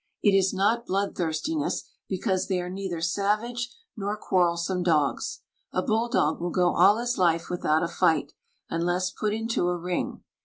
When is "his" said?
6.97-7.19